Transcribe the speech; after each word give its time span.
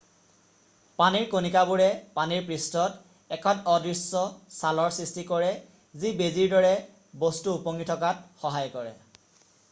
পানীৰ 0.99 1.25
কণিকাবোৰে 1.31 1.89
পানীৰ 2.13 2.39
পৃষ্ঠত 2.47 3.35
এখন 3.37 3.59
অদৃশ্য 3.73 4.23
ছালৰ 4.55 4.89
সৃষ্টি 4.95 5.25
কৰে 5.33 5.51
যি 6.05 6.13
বেজীৰ 6.21 6.49
দৰে 6.55 6.71
বস্তু 7.25 7.53
উপঙি 7.59 7.87
থকাত 7.91 8.25
সহায় 8.47 8.73
কৰে 8.79 8.95